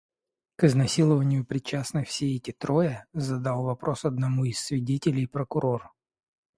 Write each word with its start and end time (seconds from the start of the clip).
«К 0.55 0.63
изнасилованию 0.63 1.45
причастны 1.45 2.03
все 2.05 2.35
эти 2.35 2.51
трое?»— 2.51 3.05
задал 3.13 3.61
вопрос 3.65 4.03
одному 4.03 4.45
из 4.45 4.57
свидетелей 4.57 5.27
прокурор. 5.27 5.93